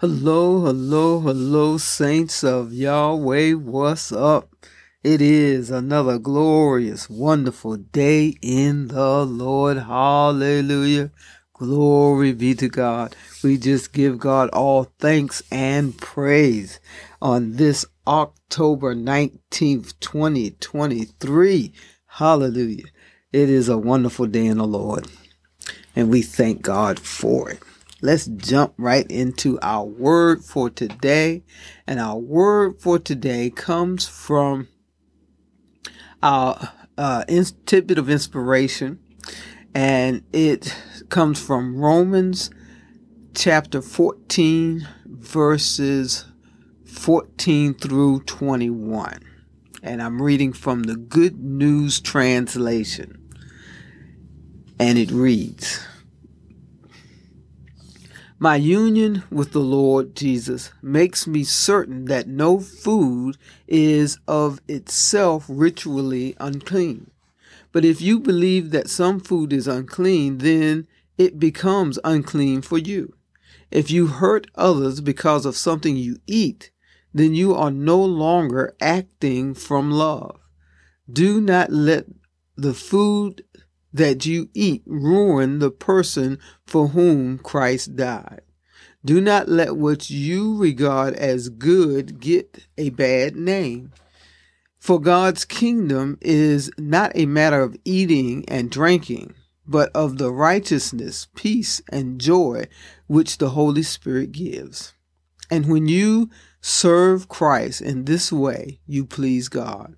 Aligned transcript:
Hello, 0.00 0.60
hello, 0.60 1.20
hello, 1.20 1.78
saints 1.78 2.44
of 2.44 2.70
Yahweh. 2.70 3.54
What's 3.54 4.12
up? 4.12 4.54
It 5.02 5.22
is 5.22 5.70
another 5.70 6.18
glorious, 6.18 7.08
wonderful 7.08 7.78
day 7.78 8.36
in 8.42 8.88
the 8.88 9.24
Lord. 9.24 9.78
Hallelujah. 9.78 11.12
Glory 11.54 12.34
be 12.34 12.54
to 12.56 12.68
God. 12.68 13.16
We 13.42 13.56
just 13.56 13.94
give 13.94 14.18
God 14.18 14.50
all 14.50 14.92
thanks 14.98 15.42
and 15.50 15.96
praise 15.96 16.78
on 17.22 17.52
this 17.52 17.86
October 18.06 18.94
19th, 18.94 19.98
2023. 20.00 21.72
Hallelujah. 22.04 22.84
It 23.32 23.48
is 23.48 23.70
a 23.70 23.78
wonderful 23.78 24.26
day 24.26 24.44
in 24.44 24.58
the 24.58 24.66
Lord, 24.66 25.08
and 25.96 26.10
we 26.10 26.20
thank 26.20 26.60
God 26.60 27.00
for 27.00 27.48
it. 27.48 27.62
Let's 28.02 28.26
jump 28.26 28.74
right 28.76 29.10
into 29.10 29.58
our 29.62 29.84
word 29.84 30.44
for 30.44 30.68
today. 30.68 31.44
And 31.86 31.98
our 31.98 32.18
word 32.18 32.80
for 32.80 32.98
today 32.98 33.48
comes 33.48 34.06
from 34.06 34.68
our 36.22 36.72
uh, 36.98 37.24
tidbit 37.64 37.98
of 37.98 38.10
inspiration, 38.10 38.98
and 39.74 40.22
it 40.32 40.74
comes 41.08 41.40
from 41.40 41.76
Romans 41.76 42.50
chapter 43.34 43.80
14, 43.80 44.86
verses 45.06 46.26
14 46.84 47.74
through 47.74 48.20
21. 48.20 49.20
And 49.82 50.02
I'm 50.02 50.20
reading 50.20 50.52
from 50.52 50.84
the 50.84 50.96
Good 50.96 51.38
News 51.38 52.00
Translation. 52.00 53.22
And 54.78 54.98
it 54.98 55.10
reads, 55.10 55.65
my 58.38 58.56
union 58.56 59.22
with 59.30 59.52
the 59.52 59.60
Lord 59.60 60.14
Jesus 60.14 60.70
makes 60.82 61.26
me 61.26 61.42
certain 61.42 62.04
that 62.06 62.28
no 62.28 62.60
food 62.60 63.38
is 63.66 64.18
of 64.28 64.60
itself 64.68 65.46
ritually 65.48 66.36
unclean. 66.38 67.10
But 67.72 67.84
if 67.84 68.00
you 68.00 68.20
believe 68.20 68.70
that 68.70 68.90
some 68.90 69.20
food 69.20 69.52
is 69.52 69.66
unclean, 69.66 70.38
then 70.38 70.86
it 71.16 71.38
becomes 71.38 71.98
unclean 72.04 72.60
for 72.62 72.76
you. 72.76 73.14
If 73.70 73.90
you 73.90 74.06
hurt 74.06 74.46
others 74.54 75.00
because 75.00 75.46
of 75.46 75.56
something 75.56 75.96
you 75.96 76.18
eat, 76.26 76.70
then 77.14 77.34
you 77.34 77.54
are 77.54 77.70
no 77.70 78.02
longer 78.02 78.76
acting 78.80 79.54
from 79.54 79.90
love. 79.90 80.38
Do 81.10 81.40
not 81.40 81.72
let 81.72 82.04
the 82.56 82.74
food 82.74 83.44
that 83.96 84.26
you 84.26 84.50
eat 84.52 84.82
ruin 84.84 85.58
the 85.58 85.70
person 85.70 86.38
for 86.66 86.88
whom 86.88 87.38
Christ 87.38 87.96
died. 87.96 88.42
Do 89.04 89.20
not 89.20 89.48
let 89.48 89.76
what 89.76 90.10
you 90.10 90.58
regard 90.58 91.14
as 91.14 91.48
good 91.48 92.20
get 92.20 92.66
a 92.76 92.90
bad 92.90 93.36
name. 93.36 93.92
For 94.78 95.00
God's 95.00 95.44
kingdom 95.44 96.18
is 96.20 96.70
not 96.76 97.12
a 97.14 97.24
matter 97.24 97.62
of 97.62 97.76
eating 97.84 98.44
and 98.48 98.70
drinking, 98.70 99.34
but 99.66 99.90
of 99.94 100.18
the 100.18 100.30
righteousness, 100.30 101.28
peace, 101.34 101.80
and 101.90 102.20
joy 102.20 102.66
which 103.06 103.38
the 103.38 103.50
Holy 103.50 103.82
Spirit 103.82 104.32
gives. 104.32 104.92
And 105.50 105.66
when 105.66 105.88
you 105.88 106.28
serve 106.60 107.28
Christ 107.28 107.80
in 107.80 108.04
this 108.04 108.30
way, 108.30 108.80
you 108.86 109.06
please 109.06 109.48
God 109.48 109.96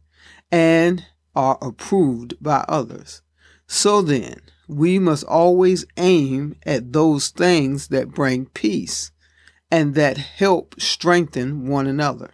and 0.52 1.04
are 1.34 1.58
approved 1.60 2.36
by 2.40 2.64
others. 2.68 3.22
So 3.68 4.00
then, 4.02 4.40
we 4.66 4.98
must 4.98 5.24
always 5.24 5.84
aim 5.98 6.56
at 6.64 6.92
those 6.92 7.28
things 7.28 7.88
that 7.88 8.14
bring 8.14 8.46
peace 8.46 9.12
and 9.70 9.94
that 9.94 10.16
help 10.16 10.74
strengthen 10.80 11.68
one 11.68 11.86
another. 11.86 12.32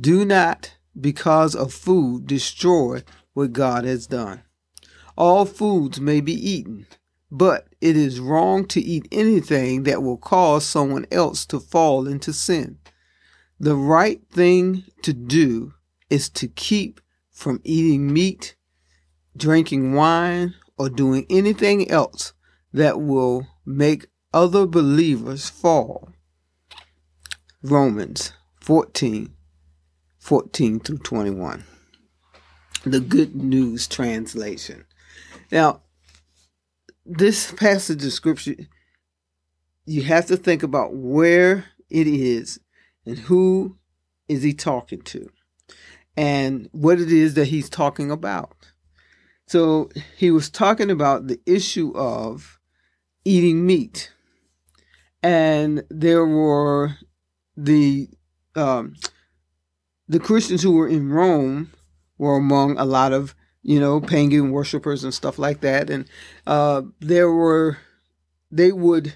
Do 0.00 0.24
not, 0.24 0.76
because 0.98 1.54
of 1.54 1.74
food, 1.74 2.26
destroy 2.26 3.02
what 3.34 3.52
God 3.52 3.84
has 3.84 4.06
done. 4.06 4.42
All 5.16 5.44
foods 5.44 6.00
may 6.00 6.20
be 6.20 6.32
eaten, 6.32 6.86
but 7.30 7.66
it 7.80 7.96
is 7.96 8.20
wrong 8.20 8.64
to 8.68 8.80
eat 8.80 9.08
anything 9.10 9.82
that 9.82 10.02
will 10.02 10.16
cause 10.16 10.64
someone 10.64 11.06
else 11.10 11.44
to 11.46 11.58
fall 11.58 12.06
into 12.06 12.32
sin. 12.32 12.78
The 13.58 13.76
right 13.76 14.20
thing 14.30 14.84
to 15.02 15.12
do 15.12 15.74
is 16.08 16.28
to 16.30 16.46
keep 16.46 17.00
from 17.30 17.60
eating 17.64 18.12
meat 18.12 18.54
drinking 19.36 19.94
wine, 19.94 20.54
or 20.78 20.88
doing 20.88 21.26
anything 21.30 21.90
else 21.90 22.32
that 22.72 23.00
will 23.00 23.46
make 23.64 24.06
other 24.32 24.66
believers 24.66 25.48
fall. 25.48 26.10
Romans 27.62 28.32
14 28.60 29.34
14 30.18 30.78
through 30.78 30.98
21. 30.98 31.64
The 32.84 33.00
Good 33.00 33.34
News 33.34 33.88
Translation. 33.88 34.84
Now, 35.50 35.82
this 37.04 37.50
passage 37.50 38.04
of 38.04 38.12
scripture, 38.12 38.54
you 39.84 40.02
have 40.02 40.26
to 40.26 40.36
think 40.36 40.62
about 40.62 40.94
where 40.94 41.66
it 41.90 42.06
is 42.06 42.60
and 43.04 43.18
who 43.18 43.76
is 44.28 44.44
he 44.44 44.54
talking 44.54 45.02
to 45.02 45.28
and 46.16 46.68
what 46.70 47.00
it 47.00 47.10
is 47.10 47.34
that 47.34 47.48
he's 47.48 47.68
talking 47.68 48.12
about. 48.12 48.71
So 49.46 49.90
he 50.16 50.30
was 50.30 50.50
talking 50.50 50.90
about 50.90 51.26
the 51.26 51.40
issue 51.46 51.92
of 51.94 52.58
eating 53.24 53.66
meat. 53.66 54.10
And 55.22 55.84
there 55.90 56.26
were 56.26 56.96
the 57.56 58.08
um, 58.56 58.94
the 60.08 60.18
Christians 60.18 60.62
who 60.62 60.72
were 60.72 60.88
in 60.88 61.10
Rome 61.10 61.72
were 62.18 62.36
among 62.36 62.76
a 62.78 62.84
lot 62.84 63.12
of 63.12 63.34
you 63.62 63.78
know 63.78 64.00
pagan 64.00 64.50
worshippers 64.50 65.04
and 65.04 65.14
stuff 65.14 65.38
like 65.38 65.60
that, 65.60 65.90
and 65.90 66.08
uh, 66.46 66.82
there 67.00 67.30
were 67.30 67.78
they 68.50 68.72
would 68.72 69.14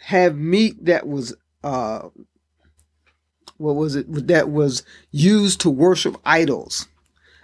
have 0.00 0.36
meat 0.36 0.84
that 0.84 1.06
was 1.06 1.34
uh, 1.64 2.08
what 3.56 3.74
was 3.74 3.96
it 3.96 4.28
that 4.28 4.50
was 4.50 4.82
used 5.10 5.60
to 5.62 5.70
worship 5.70 6.16
idols. 6.24 6.88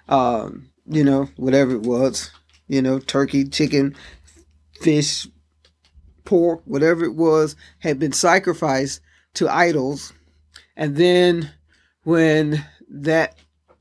Um, 0.09 0.71
you 0.89 1.05
know, 1.05 1.29
whatever 1.37 1.73
it 1.73 1.83
was, 1.83 2.31
you 2.67 2.83
know, 2.83 2.99
turkey, 2.99 3.45
chicken, 3.45 3.95
fish, 4.81 5.27
pork, 6.25 6.63
whatever 6.65 7.05
it 7.05 7.15
was, 7.15 7.57
had 7.81 7.99
been 7.99 8.13
sacrificed 8.13 9.01
to 9.35 9.49
idols. 9.49 10.13
And 10.77 10.97
then 10.97 11.51
when 12.05 12.65
that 12.89 13.37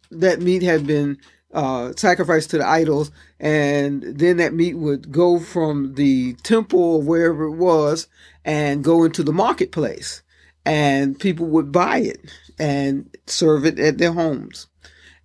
that 0.09 0.41
meat 0.41 0.63
had 0.63 0.87
been 0.87 1.17
uh, 1.53 1.93
sacrificed 1.95 2.49
to 2.51 2.57
the 2.57 2.67
idols, 2.67 3.11
and 3.39 4.03
then 4.03 4.37
that 4.37 4.53
meat 4.53 4.75
would 4.75 5.11
go 5.11 5.39
from 5.39 5.95
the 5.95 6.33
temple 6.43 6.95
or 6.95 7.01
wherever 7.01 7.45
it 7.45 7.55
was 7.55 8.07
and 8.45 8.83
go 8.83 9.03
into 9.03 9.23
the 9.23 9.33
marketplace, 9.33 10.23
and 10.65 11.19
people 11.19 11.45
would 11.45 11.71
buy 11.71 11.99
it 11.99 12.31
and 12.59 13.15
serve 13.27 13.65
it 13.65 13.79
at 13.79 13.97
their 13.97 14.13
homes 14.13 14.67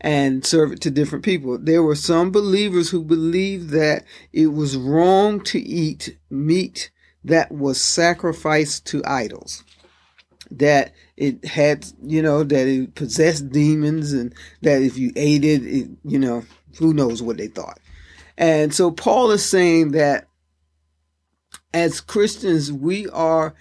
and 0.03 0.45
serve 0.45 0.73
it 0.73 0.81
to 0.81 0.91
different 0.91 1.25
people. 1.25 1.57
There 1.57 1.83
were 1.83 1.95
some 1.95 2.33
believers 2.33 2.91
who 2.91 3.05
believed 3.05 3.71
that 3.71 4.05
it 4.33 4.49
was 4.49 4.77
wrong 4.77 5.41
to 5.45 5.61
eat 5.61 6.19
meat 6.29 6.91
that 7.25 7.53
was 7.53 7.83
sacrificed 7.83 8.85
to 8.87 9.03
idols. 9.07 9.63
That 10.51 10.93
it 11.17 11.45
had, 11.45 11.87
you 12.03 12.21
know, 12.21 12.43
that 12.43 12.67
it 12.67 12.97
possessed 12.97 13.51
demons 13.51 14.13
and 14.13 14.35
that 14.63 14.83
if 14.83 14.99
you 14.99 15.13
ate 15.15 15.45
it, 15.45 15.63
it 15.65 15.89
you 16.05 16.19
know, 16.19 16.43
who 16.79 16.93
knows 16.93 17.23
what 17.23 17.37
they 17.37 17.47
thought. 17.47 17.79
And 18.37 18.75
so 18.75 18.91
Paul 18.91 19.31
is 19.31 19.45
saying 19.45 19.93
that 19.93 20.27
as 21.73 22.01
Christians, 22.01 22.73
we 22.73 23.09
are, 23.11 23.55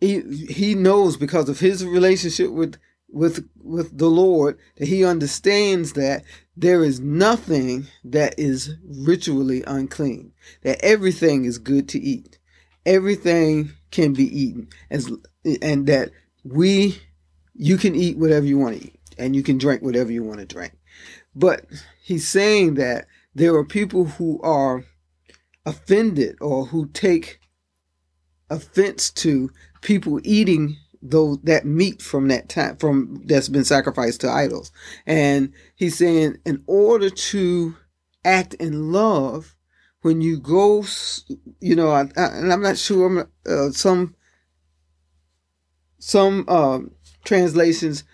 he, 0.00 0.20
he 0.46 0.74
knows 0.74 1.16
because 1.16 1.48
of 1.48 1.58
his 1.58 1.84
relationship 1.84 2.50
with 2.50 2.78
with 3.08 3.48
with 3.62 3.96
the 3.96 4.08
Lord 4.08 4.58
that 4.76 4.88
he 4.88 5.04
understands 5.04 5.94
that 5.94 6.24
there 6.56 6.84
is 6.84 7.00
nothing 7.00 7.86
that 8.04 8.38
is 8.38 8.74
ritually 8.84 9.62
unclean. 9.66 10.32
That 10.62 10.82
everything 10.84 11.44
is 11.44 11.58
good 11.58 11.88
to 11.90 12.00
eat. 12.00 12.38
Everything 12.84 13.72
can 13.90 14.12
be 14.12 14.24
eaten 14.24 14.68
as 14.90 15.10
and 15.62 15.86
that 15.86 16.10
we 16.44 17.00
you 17.54 17.76
can 17.76 17.94
eat 17.94 18.18
whatever 18.18 18.46
you 18.46 18.58
want 18.58 18.78
to 18.78 18.86
eat 18.86 19.00
and 19.18 19.34
you 19.34 19.42
can 19.42 19.58
drink 19.58 19.82
whatever 19.82 20.12
you 20.12 20.22
want 20.22 20.40
to 20.40 20.46
drink. 20.46 20.74
But 21.34 21.66
he's 22.02 22.26
saying 22.26 22.74
that 22.74 23.06
there 23.34 23.54
are 23.54 23.64
people 23.64 24.04
who 24.04 24.40
are 24.42 24.84
offended 25.64 26.36
or 26.40 26.66
who 26.66 26.88
take 26.88 27.40
offense 28.50 29.10
to 29.10 29.50
people 29.82 30.20
eating 30.24 30.76
those 31.10 31.38
that 31.42 31.64
meat 31.64 32.02
from 32.02 32.28
that 32.28 32.48
time 32.48 32.76
from 32.76 33.22
that's 33.26 33.48
been 33.48 33.64
sacrificed 33.64 34.20
to 34.22 34.30
idols. 34.30 34.72
And 35.06 35.52
he's 35.74 35.96
saying 35.96 36.38
in 36.44 36.62
order 36.66 37.10
to 37.10 37.76
act 38.24 38.54
in 38.54 38.92
love 38.92 39.54
when 40.02 40.20
you 40.20 40.38
go 40.38 40.84
you 41.60 41.74
know 41.74 41.90
I, 41.90 42.02
I, 42.16 42.26
and 42.38 42.52
i'm 42.52 42.62
not 42.62 42.76
sure 42.76 43.28
uh, 43.48 43.70
some 43.70 44.14
some 45.98 46.44
um, 46.48 46.92
translations 47.24 48.04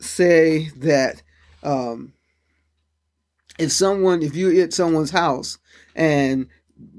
say 0.00 0.70
that 0.76 1.22
um, 1.62 2.14
if 3.58 3.72
someone, 3.72 4.22
if 4.22 4.34
you're 4.34 4.62
at 4.62 4.72
someone's 4.72 5.10
house 5.10 5.58
and 5.94 6.48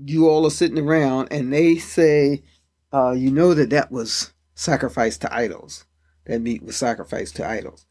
you 0.05 0.29
all 0.29 0.45
are 0.45 0.51
sitting 0.51 0.77
around 0.77 1.29
and 1.31 1.51
they 1.51 1.77
say, 1.77 2.43
uh, 2.93 3.11
you 3.11 3.31
know 3.31 3.53
that 3.53 3.71
that 3.71 3.91
was 3.91 4.31
sacrificed 4.55 5.21
to 5.21 5.33
idols, 5.33 5.85
that 6.25 6.41
meat 6.41 6.63
was 6.63 6.77
sacrificed 6.77 7.35
to 7.37 7.47
idols. 7.47 7.85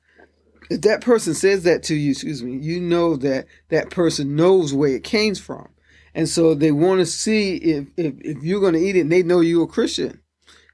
If 0.70 0.82
that 0.82 1.00
person 1.00 1.34
says 1.34 1.64
that 1.64 1.82
to 1.84 1.94
you, 1.94 2.12
excuse 2.12 2.42
me, 2.42 2.56
you 2.56 2.80
know 2.80 3.16
that 3.16 3.46
that 3.70 3.90
person 3.90 4.36
knows 4.36 4.72
where 4.72 4.94
it 4.94 5.04
came 5.04 5.34
from. 5.34 5.68
And 6.14 6.28
so 6.28 6.54
they 6.54 6.72
want 6.72 7.00
to 7.00 7.06
see 7.06 7.56
if, 7.56 7.88
if, 7.96 8.14
if 8.20 8.42
you're 8.42 8.60
going 8.60 8.74
to 8.74 8.80
eat 8.80 8.96
it 8.96 9.00
and 9.00 9.12
they 9.12 9.22
know 9.22 9.40
you're 9.40 9.64
a 9.64 9.68
Christian. 9.68 10.20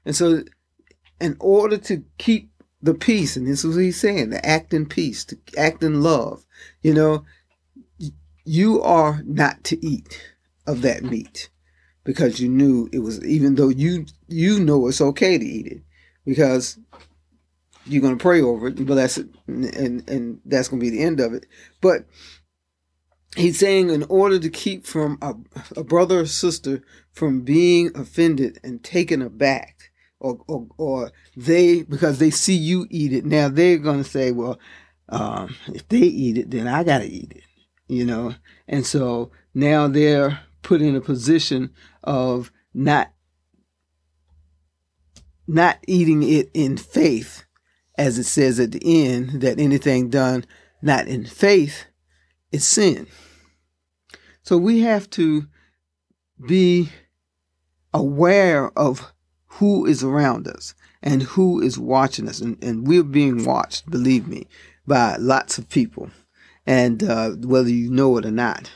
And 0.05 0.15
so 0.15 0.43
in 1.19 1.35
order 1.39 1.77
to 1.77 2.03
keep 2.17 2.51
the 2.81 2.93
peace, 2.93 3.35
and 3.35 3.47
this 3.47 3.63
is 3.63 3.75
what 3.75 3.83
he's 3.83 3.99
saying, 3.99 4.31
to 4.31 4.45
act 4.45 4.73
in 4.73 4.85
peace, 4.85 5.25
to 5.25 5.37
act 5.57 5.83
in 5.83 6.03
love, 6.03 6.45
you 6.81 6.93
know, 6.93 7.25
you 8.45 8.81
are 8.81 9.21
not 9.25 9.63
to 9.65 9.85
eat 9.85 10.33
of 10.65 10.81
that 10.81 11.03
meat 11.03 11.49
because 12.07 12.39
you 12.39 12.47
knew 12.47 12.89
it 12.93 12.99
was 12.99 13.21
even 13.25 13.55
though 13.55 13.67
you 13.67 14.05
you 14.29 14.59
know 14.61 14.87
it's 14.87 15.01
okay 15.01 15.37
to 15.37 15.45
eat 15.45 15.67
it 15.67 15.81
because 16.25 16.79
you're 17.85 18.01
going 18.01 18.17
to 18.17 18.21
pray 18.21 18.41
over 18.41 18.69
it 18.69 18.85
but 18.85 18.95
that's 18.95 19.17
and 19.17 20.09
and 20.09 20.39
that's 20.45 20.69
going 20.69 20.79
to 20.79 20.85
be 20.85 20.89
the 20.89 21.03
end 21.03 21.19
of 21.19 21.33
it. 21.33 21.45
But 21.81 22.05
he's 23.35 23.59
saying 23.59 23.89
in 23.89 24.03
order 24.03 24.39
to 24.39 24.49
keep 24.49 24.85
from 24.85 25.17
a, 25.21 25.35
a 25.75 25.83
brother 25.83 26.21
or 26.21 26.25
sister 26.25 26.81
from 27.11 27.41
being 27.41 27.91
offended 27.93 28.57
and 28.63 28.81
taken 28.81 29.21
aback 29.21 29.91
or, 30.19 30.39
or, 30.47 30.67
or 30.77 31.11
they 31.35 31.83
because 31.83 32.19
they 32.19 32.31
see 32.31 32.55
you 32.55 32.87
eat 32.89 33.11
it 33.11 33.25
now 33.25 33.49
they're 33.49 33.77
going 33.77 34.01
to 34.01 34.09
say 34.09 34.31
well 34.31 34.57
um, 35.09 35.55
if 35.67 35.87
they 35.89 35.99
eat 35.99 36.37
it 36.37 36.49
then 36.49 36.67
i 36.67 36.83
got 36.83 36.99
to 36.99 37.05
eat 37.05 37.31
it 37.31 37.43
you 37.87 38.05
know? 38.05 38.35
And 38.67 38.85
so 38.85 39.31
now 39.53 39.87
they're 39.87 40.39
put 40.67 40.81
in 40.81 40.97
a 40.97 41.01
position 41.01 41.73
of 42.03 42.51
not 42.73 43.13
not 45.47 45.77
eating 45.87 46.21
it 46.23 46.51
in 46.53 46.75
faith 46.75 47.45
as 47.97 48.19
it 48.19 48.25
says 48.25 48.59
at 48.59 48.73
the 48.73 49.05
end 49.05 49.39
that 49.39 49.61
anything 49.61 50.09
done 50.09 50.43
not 50.81 51.07
in 51.07 51.25
faith 51.25 51.85
is 52.51 52.67
sin. 52.67 53.07
So 54.43 54.57
we 54.57 54.81
have 54.81 55.09
to 55.11 55.47
be 56.45 56.89
aware 57.93 58.77
of 58.77 59.13
who 59.45 59.85
is 59.85 60.03
around 60.03 60.49
us 60.49 60.75
and 61.01 61.23
who 61.23 61.61
is 61.61 61.79
watching 61.79 62.27
us. 62.27 62.41
And, 62.41 62.61
and 62.61 62.85
we're 62.85 63.03
being 63.03 63.45
watched 63.45 63.89
believe 63.89 64.27
me 64.27 64.47
by 64.85 65.15
lots 65.15 65.57
of 65.57 65.69
people. 65.69 66.09
And 66.65 67.01
uh, 67.03 67.29
whether 67.31 67.69
you 67.69 67.89
know 67.89 68.17
it 68.17 68.25
or 68.25 68.31
not 68.31 68.69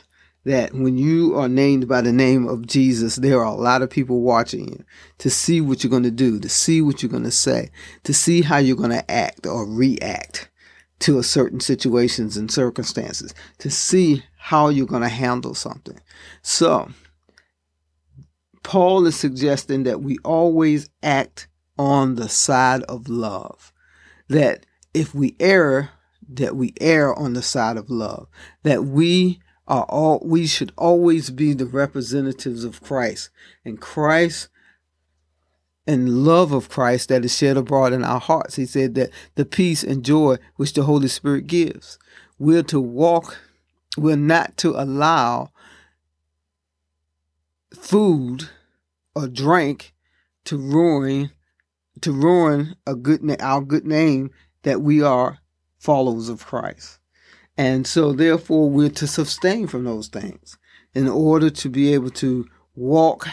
that 0.44 0.74
when 0.74 0.98
you 0.98 1.36
are 1.38 1.48
named 1.48 1.86
by 1.86 2.00
the 2.00 2.12
name 2.12 2.48
of 2.48 2.66
Jesus, 2.66 3.16
there 3.16 3.40
are 3.40 3.52
a 3.52 3.54
lot 3.54 3.82
of 3.82 3.90
people 3.90 4.22
watching 4.22 4.68
you 4.68 4.84
to 5.18 5.30
see 5.30 5.60
what 5.60 5.82
you're 5.82 5.90
going 5.90 6.02
to 6.02 6.10
do, 6.10 6.40
to 6.40 6.48
see 6.48 6.82
what 6.82 7.02
you're 7.02 7.10
going 7.10 7.22
to 7.22 7.30
say, 7.30 7.70
to 8.02 8.12
see 8.12 8.42
how 8.42 8.58
you're 8.58 8.76
going 8.76 8.90
to 8.90 9.10
act 9.10 9.46
or 9.46 9.64
react 9.66 10.50
to 11.00 11.18
a 11.18 11.22
certain 11.22 11.60
situations 11.60 12.36
and 12.36 12.50
circumstances, 12.50 13.34
to 13.58 13.70
see 13.70 14.22
how 14.36 14.68
you're 14.68 14.86
going 14.86 15.02
to 15.02 15.08
handle 15.08 15.54
something. 15.54 15.98
So, 16.42 16.88
Paul 18.62 19.06
is 19.06 19.16
suggesting 19.16 19.84
that 19.84 20.02
we 20.02 20.18
always 20.24 20.88
act 21.02 21.48
on 21.78 22.14
the 22.14 22.28
side 22.28 22.82
of 22.84 23.08
love. 23.08 23.72
That 24.28 24.66
if 24.94 25.14
we 25.14 25.36
err, 25.40 25.90
that 26.28 26.56
we 26.56 26.72
err 26.80 27.14
on 27.14 27.32
the 27.32 27.42
side 27.42 27.76
of 27.76 27.90
love. 27.90 28.28
That 28.62 28.84
we 28.84 29.40
are 29.72 29.84
all 29.84 30.20
we 30.22 30.46
should 30.46 30.70
always 30.76 31.30
be 31.30 31.54
the 31.54 31.64
representatives 31.64 32.62
of 32.62 32.82
Christ 32.82 33.30
and 33.64 33.80
Christ 33.80 34.50
and 35.86 36.26
love 36.26 36.52
of 36.52 36.68
Christ 36.68 37.08
that 37.08 37.24
is 37.24 37.34
shed 37.34 37.56
abroad 37.56 37.94
in 37.94 38.04
our 38.04 38.20
hearts. 38.20 38.56
He 38.56 38.66
said 38.66 38.94
that 38.96 39.08
the 39.34 39.46
peace 39.46 39.82
and 39.82 40.04
joy 40.04 40.36
which 40.56 40.74
the 40.74 40.82
Holy 40.82 41.08
Spirit 41.08 41.46
gives. 41.46 41.98
We're 42.38 42.62
to 42.64 42.82
walk, 42.82 43.38
we're 43.96 44.14
not 44.14 44.58
to 44.58 44.74
allow 44.78 45.52
food 47.74 48.50
or 49.14 49.26
drink 49.26 49.94
to 50.44 50.58
ruin 50.58 51.30
to 52.02 52.12
ruin 52.12 52.76
a 52.86 52.94
good 52.94 53.22
our 53.40 53.62
good 53.62 53.86
name 53.86 54.32
that 54.64 54.82
we 54.82 55.00
are 55.02 55.38
followers 55.78 56.28
of 56.28 56.44
Christ. 56.44 56.98
And 57.56 57.86
so, 57.86 58.12
therefore, 58.12 58.70
we're 58.70 58.90
to 58.90 59.06
sustain 59.06 59.66
from 59.66 59.84
those 59.84 60.08
things 60.08 60.56
in 60.94 61.08
order 61.08 61.50
to 61.50 61.68
be 61.68 61.92
able 61.92 62.10
to 62.10 62.46
walk, 62.74 63.28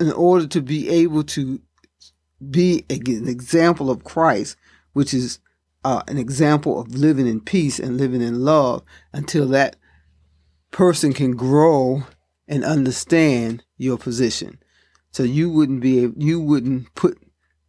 in 0.00 0.12
order 0.12 0.46
to 0.48 0.60
be 0.60 0.88
able 0.88 1.22
to 1.24 1.60
be 2.50 2.84
an 2.90 3.28
example 3.28 3.90
of 3.90 4.04
Christ, 4.04 4.56
which 4.92 5.14
is 5.14 5.38
uh, 5.84 6.02
an 6.08 6.18
example 6.18 6.80
of 6.80 6.94
living 6.94 7.26
in 7.26 7.40
peace 7.40 7.78
and 7.78 7.96
living 7.96 8.22
in 8.22 8.44
love 8.44 8.82
until 9.12 9.46
that 9.48 9.76
person 10.70 11.12
can 11.12 11.32
grow 11.32 12.02
and 12.46 12.64
understand 12.64 13.64
your 13.76 13.98
position. 13.98 14.58
So 15.10 15.22
you 15.22 15.50
wouldn't 15.50 15.80
be 15.80 16.12
you 16.16 16.40
wouldn't 16.40 16.94
put 16.94 17.18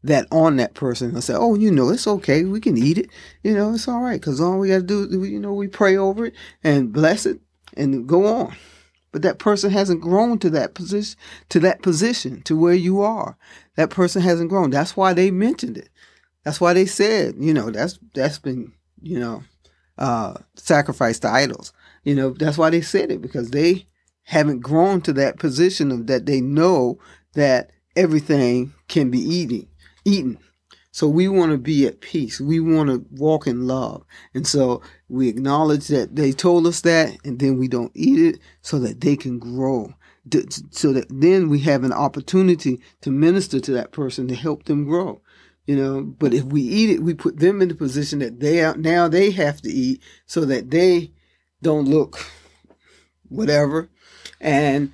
that 0.03 0.27
on 0.31 0.55
that 0.57 0.73
person 0.73 1.11
and 1.11 1.23
say, 1.23 1.33
oh, 1.35 1.55
you 1.55 1.71
know, 1.71 1.89
it's 1.89 2.07
okay. 2.07 2.45
We 2.45 2.61
can 2.61 2.77
eat 2.77 2.97
it. 2.97 3.09
You 3.43 3.53
know, 3.53 3.73
it's 3.73 3.87
all 3.87 4.01
right. 4.01 4.19
Because 4.19 4.39
all 4.39 4.59
we 4.59 4.69
got 4.69 4.77
to 4.77 4.83
do 4.83 5.03
is, 5.03 5.29
you 5.29 5.39
know, 5.39 5.53
we 5.53 5.67
pray 5.67 5.97
over 5.97 6.27
it 6.27 6.35
and 6.63 6.93
bless 6.93 7.25
it 7.25 7.39
and 7.75 8.07
go 8.07 8.25
on. 8.25 8.55
But 9.11 9.23
that 9.23 9.39
person 9.39 9.71
hasn't 9.71 10.01
grown 10.01 10.37
to 10.39 10.49
that 10.51 10.75
position, 10.75 11.17
to 11.49 11.59
that 11.61 11.81
position, 11.81 12.41
to 12.43 12.55
where 12.55 12.75
you 12.75 13.01
are. 13.01 13.37
That 13.75 13.89
person 13.89 14.21
hasn't 14.21 14.49
grown. 14.49 14.69
That's 14.69 14.95
why 14.95 15.13
they 15.13 15.31
mentioned 15.31 15.77
it. 15.77 15.89
That's 16.43 16.61
why 16.61 16.73
they 16.73 16.85
said, 16.85 17.35
you 17.37 17.53
know, 17.53 17.69
that's 17.71 17.99
that's 18.13 18.39
been, 18.39 18.71
you 19.01 19.19
know, 19.19 19.43
uh, 19.97 20.35
sacrificed 20.55 21.23
to 21.23 21.29
idols. 21.29 21.73
You 22.03 22.15
know, 22.15 22.29
that's 22.31 22.57
why 22.57 22.69
they 22.69 22.81
said 22.81 23.11
it 23.11 23.21
because 23.21 23.49
they 23.49 23.87
haven't 24.23 24.61
grown 24.61 25.01
to 25.01 25.13
that 25.13 25.39
position 25.39 25.91
of 25.91 26.07
that 26.07 26.25
they 26.27 26.39
know 26.39 26.99
that 27.33 27.71
everything 27.95 28.73
can 28.87 29.09
be 29.09 29.19
eating 29.19 29.67
eaten. 30.09 30.37
So 30.91 31.07
we 31.07 31.27
want 31.27 31.51
to 31.51 31.57
be 31.57 31.85
at 31.85 32.01
peace. 32.01 32.41
We 32.41 32.59
want 32.59 32.89
to 32.89 33.05
walk 33.11 33.45
in 33.45 33.67
love. 33.67 34.03
And 34.33 34.45
so 34.47 34.81
we 35.07 35.29
acknowledge 35.29 35.87
that 35.87 36.15
they 36.15 36.31
told 36.31 36.65
us 36.65 36.81
that 36.81 37.17
and 37.23 37.39
then 37.39 37.57
we 37.57 37.67
don't 37.67 37.91
eat 37.93 38.19
it 38.19 38.39
so 38.61 38.79
that 38.79 39.01
they 39.01 39.15
can 39.15 39.37
grow. 39.37 39.93
So 40.71 40.93
that 40.93 41.05
then 41.09 41.49
we 41.49 41.59
have 41.59 41.83
an 41.83 41.93
opportunity 41.93 42.81
to 43.01 43.11
minister 43.11 43.59
to 43.59 43.71
that 43.73 43.91
person 43.91 44.27
to 44.27 44.35
help 44.35 44.65
them 44.65 44.85
grow. 44.85 45.21
You 45.65 45.75
know, 45.75 46.01
but 46.01 46.33
if 46.33 46.43
we 46.45 46.61
eat 46.61 46.89
it, 46.89 47.03
we 47.03 47.13
put 47.13 47.39
them 47.39 47.61
in 47.61 47.69
the 47.69 47.75
position 47.75 48.19
that 48.19 48.39
they 48.39 48.63
are 48.63 48.75
now 48.75 49.07
they 49.07 49.29
have 49.31 49.61
to 49.61 49.69
eat 49.69 50.01
so 50.25 50.43
that 50.45 50.71
they 50.71 51.11
don't 51.61 51.87
look 51.87 52.25
whatever. 53.27 53.89
And 54.41 54.91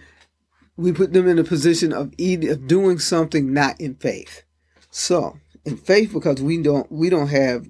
we 0.75 0.91
put 0.91 1.13
them 1.13 1.27
in 1.29 1.39
a 1.39 1.45
position 1.45 1.93
of 1.93 2.13
eating 2.17 2.49
of 2.49 2.67
doing 2.67 2.99
something 2.99 3.53
not 3.53 3.79
in 3.79 3.95
faith. 3.95 4.43
So, 4.97 5.37
in 5.65 5.75
faith, 5.75 6.13
because 6.13 6.41
we 6.41 6.63
don't, 6.63 6.89
we 6.89 7.09
don't 7.09 7.27
have, 7.27 7.67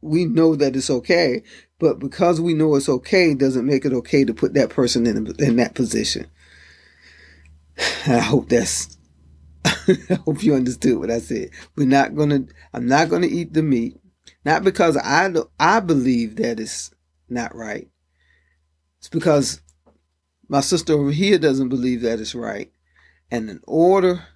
we 0.00 0.24
know 0.26 0.54
that 0.54 0.76
it's 0.76 0.90
okay, 0.90 1.42
but 1.80 1.98
because 1.98 2.40
we 2.40 2.54
know 2.54 2.76
it's 2.76 2.88
okay, 2.88 3.34
doesn't 3.34 3.66
make 3.66 3.84
it 3.84 3.92
okay 3.92 4.24
to 4.24 4.32
put 4.32 4.54
that 4.54 4.70
person 4.70 5.04
in 5.04 5.26
in 5.40 5.56
that 5.56 5.74
position. 5.74 6.28
I 8.06 8.20
hope 8.20 8.48
that's. 8.48 8.96
I 9.64 10.20
hope 10.24 10.44
you 10.44 10.54
understood 10.54 11.00
what 11.00 11.10
I 11.10 11.18
said. 11.18 11.50
We're 11.74 11.88
not 11.88 12.14
gonna. 12.14 12.44
I'm 12.72 12.86
not 12.86 13.08
gonna 13.08 13.26
eat 13.26 13.54
the 13.54 13.62
meat, 13.64 14.00
not 14.44 14.62
because 14.62 14.96
I 14.96 15.34
I 15.58 15.80
believe 15.80 16.36
that 16.36 16.60
it's 16.60 16.92
not 17.28 17.56
right. 17.56 17.88
It's 19.00 19.08
because 19.08 19.60
my 20.48 20.60
sister 20.60 20.92
over 20.92 21.10
here 21.10 21.38
doesn't 21.38 21.70
believe 21.70 22.02
that 22.02 22.20
it's 22.20 22.36
right, 22.36 22.70
and 23.32 23.50
in 23.50 23.60
order 23.66 24.28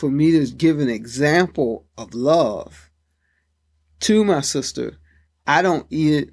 for 0.00 0.10
me 0.10 0.30
to 0.30 0.50
give 0.50 0.80
an 0.80 0.88
example 0.88 1.86
of 1.98 2.14
love 2.14 2.90
to 4.00 4.24
my 4.24 4.40
sister, 4.40 4.96
I 5.46 5.60
don't 5.60 5.86
eat 5.90 6.14
it 6.14 6.30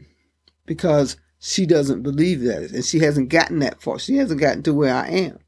because 0.66 1.18
she 1.38 1.66
doesn't 1.66 2.02
believe 2.02 2.40
that 2.44 2.72
and 2.72 2.86
she 2.86 3.00
hasn't 3.00 3.28
gotten 3.28 3.60
that 3.60 3.82
far. 3.82 4.00
She 4.00 4.16
hasn't 4.16 4.40
gotten 4.40 4.64
to 4.64 4.74
where 4.74 4.96
I 4.96 5.10
am. 5.10 5.40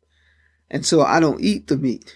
And 0.70 0.86
so 0.86 1.02
I 1.02 1.22
don't 1.22 1.40
eat 1.40 1.68
the 1.68 1.78
meat 1.78 2.14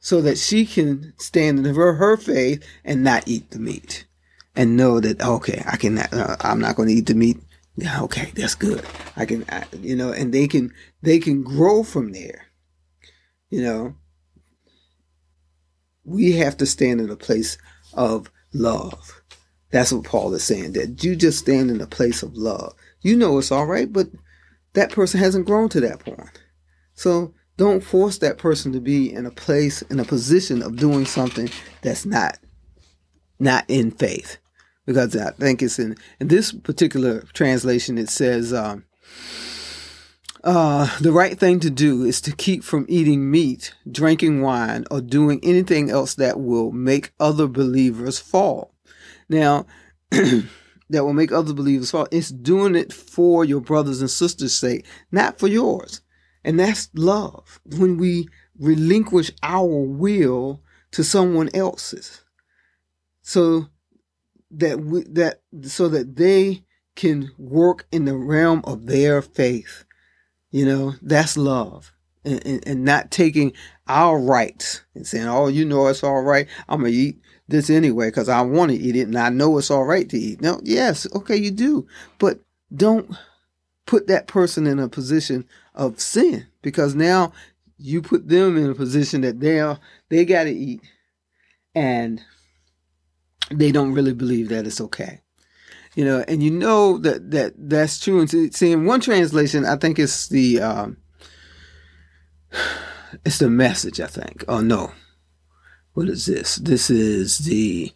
so 0.00 0.20
that 0.22 0.38
she 0.38 0.66
can 0.66 1.14
stand 1.18 1.64
in 1.64 1.72
her, 1.72 1.94
her 1.94 2.16
faith 2.16 2.66
and 2.84 3.04
not 3.04 3.28
eat 3.28 3.52
the 3.52 3.60
meat 3.60 4.06
and 4.56 4.76
know 4.76 4.98
that, 4.98 5.22
okay, 5.22 5.62
I 5.68 5.76
can, 5.76 5.98
uh, 5.98 6.36
I'm 6.40 6.58
not 6.58 6.74
going 6.74 6.88
to 6.88 6.94
eat 6.94 7.06
the 7.06 7.14
meat. 7.14 7.38
Yeah, 7.76 8.02
okay, 8.02 8.32
that's 8.34 8.56
good. 8.56 8.84
I 9.16 9.24
can, 9.24 9.44
I, 9.50 9.66
you 9.80 9.94
know, 9.94 10.10
and 10.10 10.34
they 10.34 10.48
can, 10.48 10.74
they 11.00 11.20
can 11.20 11.44
grow 11.44 11.84
from 11.84 12.10
there, 12.10 12.46
you 13.50 13.62
know, 13.62 13.94
we 16.10 16.32
have 16.32 16.56
to 16.58 16.66
stand 16.66 17.00
in 17.00 17.08
a 17.08 17.16
place 17.16 17.56
of 17.94 18.30
love. 18.52 19.22
That's 19.70 19.92
what 19.92 20.04
Paul 20.04 20.34
is 20.34 20.42
saying, 20.42 20.72
that 20.72 21.04
you 21.04 21.14
just 21.14 21.38
stand 21.38 21.70
in 21.70 21.80
a 21.80 21.86
place 21.86 22.22
of 22.22 22.36
love. 22.36 22.74
You 23.02 23.16
know 23.16 23.38
it's 23.38 23.52
all 23.52 23.66
right, 23.66 23.90
but 23.90 24.08
that 24.72 24.90
person 24.90 25.20
hasn't 25.20 25.46
grown 25.46 25.68
to 25.70 25.80
that 25.80 26.00
point. 26.00 26.42
So 26.94 27.32
don't 27.56 27.84
force 27.84 28.18
that 28.18 28.38
person 28.38 28.72
to 28.72 28.80
be 28.80 29.12
in 29.12 29.26
a 29.26 29.30
place, 29.30 29.82
in 29.82 30.00
a 30.00 30.04
position 30.04 30.62
of 30.62 30.76
doing 30.76 31.06
something 31.06 31.48
that's 31.82 32.04
not, 32.04 32.38
not 33.38 33.64
in 33.68 33.92
faith. 33.92 34.38
Because 34.86 35.14
I 35.16 35.30
think 35.32 35.62
it's 35.62 35.78
in, 35.78 35.96
in 36.18 36.28
this 36.28 36.50
particular 36.50 37.20
translation, 37.32 37.98
it 37.98 38.10
says, 38.10 38.52
um, 38.52 38.84
uh, 40.42 40.98
the 41.00 41.12
right 41.12 41.38
thing 41.38 41.60
to 41.60 41.70
do 41.70 42.04
is 42.04 42.20
to 42.22 42.32
keep 42.32 42.64
from 42.64 42.86
eating 42.88 43.30
meat, 43.30 43.74
drinking 43.90 44.40
wine, 44.40 44.84
or 44.90 45.00
doing 45.00 45.40
anything 45.42 45.90
else 45.90 46.14
that 46.14 46.40
will 46.40 46.72
make 46.72 47.12
other 47.20 47.46
believers 47.46 48.18
fall. 48.18 48.74
Now, 49.28 49.66
that 50.10 51.04
will 51.04 51.12
make 51.12 51.30
other 51.30 51.52
believers 51.52 51.90
fall. 51.90 52.08
It's 52.10 52.30
doing 52.30 52.74
it 52.74 52.92
for 52.92 53.44
your 53.44 53.60
brothers 53.60 54.00
and 54.00 54.10
sisters' 54.10 54.54
sake, 54.54 54.86
not 55.12 55.38
for 55.38 55.46
yours. 55.46 56.00
And 56.42 56.58
that's 56.58 56.88
love. 56.94 57.60
When 57.64 57.98
we 57.98 58.28
relinquish 58.58 59.30
our 59.42 59.66
will 59.66 60.62
to 60.92 61.04
someone 61.04 61.50
else's. 61.54 62.22
So 63.22 63.66
that 64.50 64.80
we, 64.80 65.04
that 65.04 65.42
so 65.62 65.88
that 65.88 66.16
they 66.16 66.64
can 66.96 67.30
work 67.38 67.86
in 67.92 68.06
the 68.06 68.16
realm 68.16 68.62
of 68.64 68.86
their 68.86 69.22
faith 69.22 69.84
you 70.50 70.64
know, 70.64 70.94
that's 71.02 71.36
love. 71.36 71.92
And, 72.22 72.44
and, 72.46 72.68
and, 72.68 72.84
not 72.84 73.10
taking 73.10 73.54
our 73.88 74.20
rights 74.20 74.82
and 74.94 75.06
saying, 75.06 75.26
oh, 75.26 75.46
you 75.46 75.64
know, 75.64 75.86
it's 75.86 76.04
all 76.04 76.20
right. 76.20 76.46
I'm 76.68 76.80
going 76.80 76.92
to 76.92 76.98
eat 76.98 77.18
this 77.48 77.70
anyway 77.70 78.08
because 78.08 78.28
I 78.28 78.42
want 78.42 78.70
to 78.72 78.76
eat 78.76 78.94
it 78.94 79.06
and 79.08 79.16
I 79.16 79.30
know 79.30 79.56
it's 79.56 79.70
all 79.70 79.84
right 79.84 80.06
to 80.10 80.18
eat. 80.18 80.42
No, 80.42 80.60
yes, 80.62 81.06
okay, 81.14 81.36
you 81.36 81.50
do. 81.50 81.86
But 82.18 82.40
don't 82.74 83.10
put 83.86 84.06
that 84.08 84.26
person 84.26 84.66
in 84.66 84.78
a 84.78 84.88
position 84.88 85.46
of 85.74 85.98
sin 85.98 86.46
because 86.60 86.94
now 86.94 87.32
you 87.78 88.02
put 88.02 88.28
them 88.28 88.58
in 88.58 88.70
a 88.70 88.74
position 88.74 89.22
that 89.22 89.40
they 89.40 89.74
they 90.10 90.26
got 90.26 90.44
to 90.44 90.50
eat 90.50 90.82
and 91.74 92.20
they 93.50 93.72
don't 93.72 93.94
really 93.94 94.12
believe 94.12 94.50
that 94.50 94.66
it's 94.66 94.80
okay 94.80 95.22
you 95.94 96.04
know, 96.04 96.24
and 96.28 96.42
you 96.42 96.50
know 96.50 96.98
that 96.98 97.30
that 97.30 97.54
that's 97.56 97.98
true. 97.98 98.20
And 98.20 98.54
see, 98.54 98.72
in 98.72 98.84
one 98.84 99.00
translation, 99.00 99.64
I 99.64 99.76
think 99.76 99.98
it's 99.98 100.28
the 100.28 100.60
um, 100.60 100.96
it's 103.24 103.38
the 103.38 103.50
message. 103.50 104.00
I 104.00 104.06
think. 104.06 104.44
Oh 104.48 104.60
no, 104.60 104.92
what 105.94 106.08
is 106.08 106.26
this? 106.26 106.56
This 106.56 106.90
is 106.90 107.38
the 107.38 107.92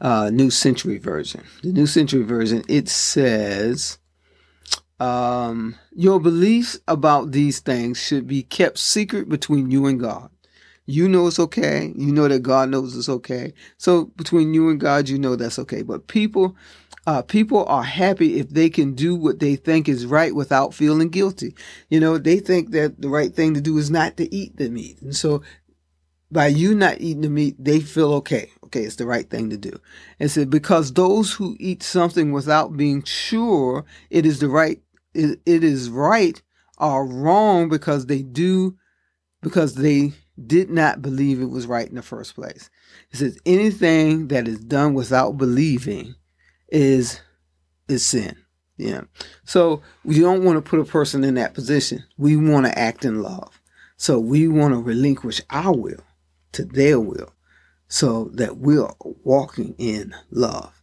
uh, 0.00 0.30
New 0.32 0.50
Century 0.50 0.98
Version. 0.98 1.44
The 1.62 1.72
New 1.72 1.86
Century 1.86 2.22
Version. 2.22 2.64
It 2.68 2.88
says. 2.88 3.98
Um, 5.00 5.76
your 5.92 6.18
beliefs 6.18 6.76
about 6.88 7.30
these 7.30 7.60
things 7.60 8.02
should 8.02 8.26
be 8.26 8.42
kept 8.42 8.78
secret 8.78 9.28
between 9.28 9.70
you 9.70 9.86
and 9.86 10.00
God. 10.00 10.28
You 10.86 11.08
know 11.08 11.28
it's 11.28 11.38
okay. 11.38 11.92
You 11.94 12.12
know 12.12 12.26
that 12.26 12.42
God 12.42 12.70
knows 12.70 12.96
it's 12.96 13.08
okay. 13.08 13.52
So 13.76 14.06
between 14.16 14.54
you 14.54 14.70
and 14.70 14.80
God, 14.80 15.08
you 15.08 15.18
know 15.18 15.36
that's 15.36 15.58
okay. 15.60 15.82
But 15.82 16.08
people 16.08 16.56
uh, 17.08 17.22
people 17.22 17.64
are 17.68 17.84
happy 17.84 18.38
if 18.38 18.50
they 18.50 18.68
can 18.68 18.92
do 18.92 19.16
what 19.16 19.38
they 19.38 19.56
think 19.56 19.88
is 19.88 20.04
right 20.04 20.34
without 20.34 20.74
feeling 20.74 21.08
guilty. 21.08 21.54
You 21.88 22.00
know, 22.00 22.18
they 22.18 22.38
think 22.38 22.72
that 22.72 23.00
the 23.00 23.08
right 23.08 23.34
thing 23.34 23.54
to 23.54 23.62
do 23.62 23.78
is 23.78 23.90
not 23.90 24.18
to 24.18 24.32
eat 24.32 24.58
the 24.58 24.68
meat. 24.68 25.00
And 25.00 25.16
so 25.16 25.42
by 26.30 26.48
you 26.48 26.74
not 26.74 27.00
eating 27.00 27.22
the 27.22 27.30
meat, 27.30 27.56
they 27.58 27.80
feel 27.80 28.12
okay. 28.16 28.50
Okay, 28.64 28.82
it's 28.82 28.96
the 28.96 29.06
right 29.06 29.30
thing 29.30 29.48
to 29.48 29.56
do. 29.56 29.80
And 30.20 30.30
so 30.30 30.44
because 30.44 30.92
those 30.92 31.32
who 31.32 31.56
eat 31.58 31.82
something 31.82 32.30
without 32.30 32.76
being 32.76 33.02
sure 33.04 33.86
it 34.10 34.26
is 34.26 34.40
the 34.40 34.48
right, 34.48 34.82
it, 35.14 35.40
it 35.46 35.64
is 35.64 35.88
right 35.88 36.42
are 36.76 37.06
wrong 37.06 37.70
because 37.70 38.04
they 38.04 38.20
do, 38.20 38.76
because 39.40 39.76
they 39.76 40.12
did 40.46 40.68
not 40.68 41.00
believe 41.00 41.40
it 41.40 41.46
was 41.46 41.66
right 41.66 41.88
in 41.88 41.94
the 41.94 42.02
first 42.02 42.34
place. 42.34 42.68
It 43.12 43.16
says 43.16 43.38
anything 43.46 44.28
that 44.28 44.46
is 44.46 44.58
done 44.58 44.92
without 44.92 45.38
believing 45.38 46.14
is 46.68 47.20
is 47.88 48.04
sin. 48.04 48.36
Yeah. 48.76 49.02
So 49.44 49.82
we 50.04 50.20
don't 50.20 50.44
want 50.44 50.56
to 50.56 50.70
put 50.70 50.80
a 50.80 50.84
person 50.84 51.24
in 51.24 51.34
that 51.34 51.54
position. 51.54 52.04
We 52.16 52.36
want 52.36 52.66
to 52.66 52.78
act 52.78 53.04
in 53.04 53.22
love. 53.22 53.60
So 53.96 54.20
we 54.20 54.46
want 54.46 54.72
to 54.74 54.78
relinquish 54.78 55.40
our 55.50 55.74
will 55.74 56.04
to 56.52 56.64
their 56.64 57.00
will 57.00 57.32
so 57.88 58.30
that 58.34 58.58
we're 58.58 58.88
walking 59.24 59.74
in 59.78 60.14
love. 60.30 60.80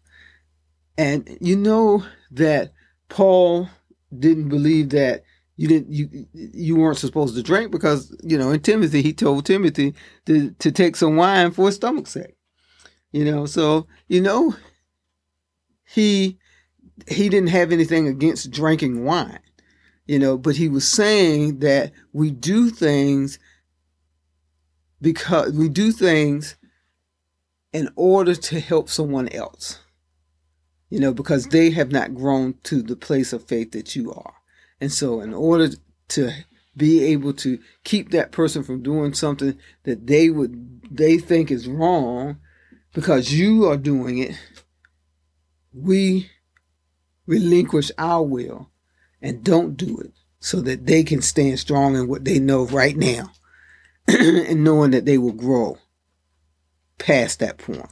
And 0.98 1.38
you 1.40 1.56
know 1.56 2.06
that 2.32 2.74
Paul 3.08 3.70
didn't 4.18 4.50
believe 4.50 4.90
that 4.90 5.24
you 5.58 5.68
didn't 5.68 5.92
you 5.92 6.28
you 6.34 6.76
weren't 6.76 6.98
supposed 6.98 7.36
to 7.36 7.44
drink 7.44 7.72
because 7.72 8.16
you 8.24 8.38
know 8.38 8.52
in 8.52 8.60
Timothy 8.60 9.02
he 9.02 9.14
told 9.14 9.46
Timothy 9.46 9.94
to 10.26 10.52
to 10.52 10.72
take 10.72 10.98
some 10.98 11.16
wine 11.16 11.52
for 11.52 11.68
his 11.68 11.76
stomach's 11.76 12.12
sake. 12.12 12.36
You 13.14 13.24
know, 13.24 13.46
so 13.46 13.88
you 14.10 14.20
know 14.20 14.54
he 15.86 16.38
he 17.08 17.30
didn't 17.30 17.50
have 17.50 17.72
anything 17.72 18.08
against 18.08 18.52
drinking 18.52 19.04
wine, 19.04 19.40
you 20.06 20.18
know, 20.18 20.38
but 20.38 20.56
he 20.56 20.70
was 20.70 20.88
saying 20.88 21.60
that 21.60 21.92
we 22.14 22.32
do 22.32 22.70
things 22.70 23.38
because 25.02 25.52
we 25.52 25.70
do 25.70 25.92
things 25.92 26.56
in 27.74 27.90
order 27.96 28.34
to 28.34 28.60
help 28.60 28.90
someone 28.90 29.28
else. 29.30 29.80
You 30.90 31.00
know, 31.00 31.14
because 31.14 31.48
they 31.48 31.72
have 31.72 31.92
not 31.92 32.16
grown 32.16 32.56
to 32.64 32.82
the 32.82 32.96
place 32.96 33.34
of 33.34 33.44
faith 33.44 33.72
that 33.72 33.96
you 33.96 34.14
are. 34.14 34.36
And 34.80 34.92
so 34.92 35.20
in 35.20 35.34
order 35.34 35.70
to 36.10 36.32
be 36.78 37.04
able 37.04 37.34
to 37.34 37.60
keep 37.84 38.12
that 38.12 38.32
person 38.32 38.64
from 38.64 38.84
doing 38.84 39.14
something 39.14 39.58
that 39.84 40.08
they 40.08 40.30
would 40.30 40.82
they 40.92 41.18
think 41.18 41.50
is 41.50 41.68
wrong 41.68 42.38
because 42.94 43.34
you 43.34 43.66
are 43.66 43.78
doing 43.78 44.18
it 44.18 44.38
we 45.76 46.30
relinquish 47.28 47.92
our 47.98 48.24
will 48.24 48.70
and 49.22 49.44
don't 49.44 49.76
do 49.76 49.98
it 50.00 50.12
so 50.40 50.62
that 50.62 50.86
they 50.86 51.04
can 51.04 51.22
stand 51.22 51.60
strong 51.60 51.96
in 51.96 52.08
what 52.08 52.24
they 52.24 52.40
know 52.40 52.66
right 52.68 52.96
now 52.96 53.32
and 54.08 54.64
knowing 54.64 54.92
that 54.92 55.06
they 55.06 55.18
will 55.18 55.34
grow 55.34 55.78
past 56.98 57.40
that 57.40 57.58
point 57.58 57.90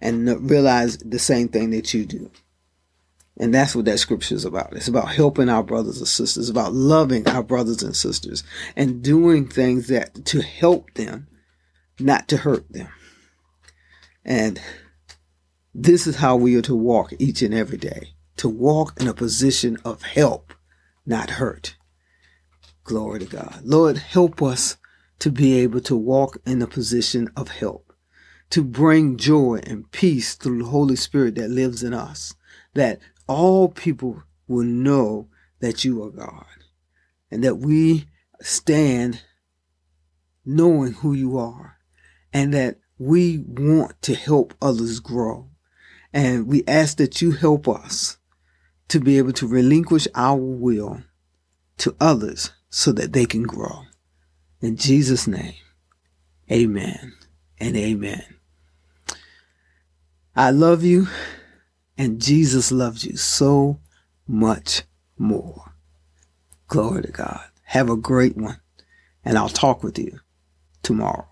and 0.00 0.50
realize 0.50 0.98
the 0.98 1.18
same 1.18 1.48
thing 1.48 1.70
that 1.70 1.94
you 1.94 2.04
do. 2.04 2.30
And 3.38 3.54
that's 3.54 3.76
what 3.76 3.84
that 3.84 3.98
scripture 3.98 4.34
is 4.34 4.44
about. 4.44 4.72
It's 4.72 4.88
about 4.88 5.14
helping 5.14 5.48
our 5.48 5.62
brothers 5.62 5.98
and 5.98 6.08
sisters, 6.08 6.48
about 6.48 6.72
loving 6.72 7.28
our 7.28 7.42
brothers 7.42 7.82
and 7.82 7.94
sisters 7.94 8.42
and 8.74 9.02
doing 9.02 9.46
things 9.46 9.88
that 9.88 10.24
to 10.26 10.40
help 10.40 10.94
them, 10.94 11.28
not 12.00 12.28
to 12.28 12.38
hurt 12.38 12.70
them. 12.72 12.88
And 14.24 14.60
this 15.78 16.06
is 16.06 16.16
how 16.16 16.36
we 16.36 16.56
are 16.56 16.62
to 16.62 16.74
walk 16.74 17.12
each 17.18 17.42
and 17.42 17.52
every 17.52 17.76
day 17.76 18.14
to 18.38 18.48
walk 18.48 18.98
in 19.00 19.08
a 19.08 19.14
position 19.14 19.76
of 19.84 20.02
help, 20.02 20.54
not 21.04 21.30
hurt. 21.30 21.76
Glory 22.84 23.20
to 23.20 23.26
God. 23.26 23.60
Lord, 23.62 23.98
help 23.98 24.42
us 24.42 24.76
to 25.18 25.30
be 25.30 25.58
able 25.58 25.80
to 25.80 25.96
walk 25.96 26.38
in 26.46 26.62
a 26.62 26.66
position 26.66 27.30
of 27.36 27.48
help, 27.48 27.92
to 28.50 28.62
bring 28.62 29.16
joy 29.16 29.60
and 29.64 29.90
peace 29.90 30.34
through 30.34 30.62
the 30.62 30.70
Holy 30.70 30.96
Spirit 30.96 31.34
that 31.34 31.50
lives 31.50 31.82
in 31.82 31.92
us, 31.92 32.34
that 32.74 33.00
all 33.26 33.68
people 33.68 34.22
will 34.46 34.64
know 34.64 35.28
that 35.60 35.84
you 35.84 36.02
are 36.02 36.10
God, 36.10 36.46
and 37.30 37.42
that 37.44 37.56
we 37.56 38.06
stand 38.40 39.22
knowing 40.44 40.92
who 40.92 41.12
you 41.12 41.36
are, 41.36 41.78
and 42.32 42.52
that 42.54 42.78
we 42.98 43.38
want 43.38 44.00
to 44.02 44.14
help 44.14 44.54
others 44.62 45.00
grow. 45.00 45.50
And 46.12 46.46
we 46.46 46.64
ask 46.66 46.96
that 46.98 47.20
you 47.20 47.32
help 47.32 47.68
us 47.68 48.18
to 48.88 49.00
be 49.00 49.18
able 49.18 49.32
to 49.32 49.46
relinquish 49.46 50.06
our 50.14 50.36
will 50.36 51.02
to 51.78 51.96
others 52.00 52.50
so 52.70 52.92
that 52.92 53.12
they 53.12 53.26
can 53.26 53.42
grow. 53.42 53.82
In 54.60 54.76
Jesus' 54.76 55.26
name, 55.26 55.54
amen 56.50 57.14
and 57.58 57.76
amen. 57.76 58.24
I 60.34 60.50
love 60.50 60.84
you, 60.84 61.08
and 61.96 62.20
Jesus 62.20 62.70
loves 62.70 63.04
you 63.04 63.16
so 63.16 63.80
much 64.26 64.82
more. 65.18 65.72
Glory 66.68 67.02
to 67.02 67.12
God. 67.12 67.40
Have 67.64 67.90
a 67.90 67.96
great 67.96 68.36
one, 68.36 68.60
and 69.24 69.38
I'll 69.38 69.48
talk 69.48 69.82
with 69.82 69.98
you 69.98 70.20
tomorrow. 70.82 71.26